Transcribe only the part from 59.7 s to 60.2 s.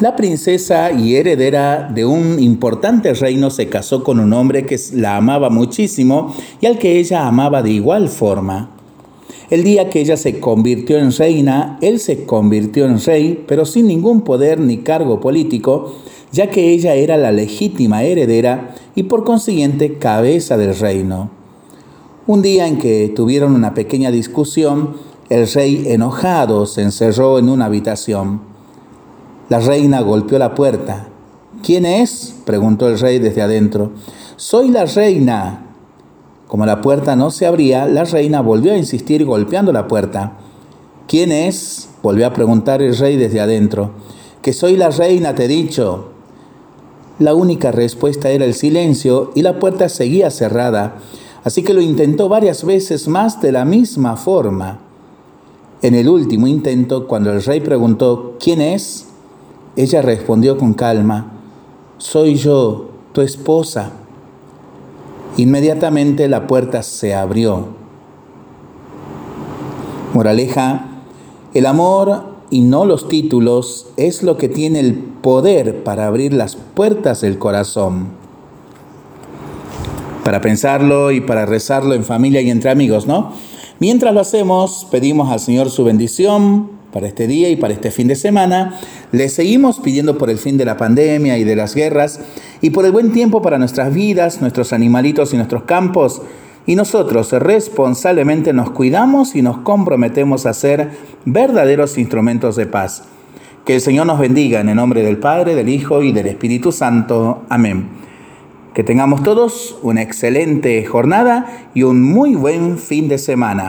Ella